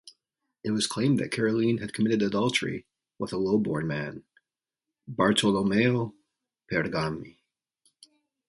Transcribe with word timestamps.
It 0.63 0.71
was 0.71 0.87
claimed 0.87 1.19
that 1.19 1.29
Caroline 1.31 1.77
had 1.77 1.93
committed 1.93 2.23
adultery 2.23 2.87
with 3.19 3.31
a 3.33 3.37
low-born 3.37 3.85
man: 3.85 4.23
Bartolomeo 5.07 6.15
Pergami. 6.71 7.37